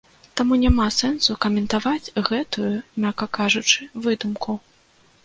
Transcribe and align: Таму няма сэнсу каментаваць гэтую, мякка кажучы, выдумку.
Таму 0.39 0.55
няма 0.61 0.85
сэнсу 0.99 1.35
каментаваць 1.43 2.11
гэтую, 2.29 2.71
мякка 3.05 3.29
кажучы, 3.39 3.87
выдумку. 4.07 4.57